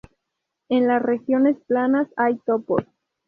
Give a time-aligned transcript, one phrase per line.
[0.69, 2.81] En las regiones planas hay topos.